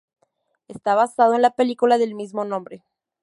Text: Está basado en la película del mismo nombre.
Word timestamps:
Está 0.67 0.95
basado 0.95 1.35
en 1.35 1.43
la 1.43 1.53
película 1.55 1.99
del 1.99 2.15
mismo 2.15 2.43
nombre. 2.43 2.83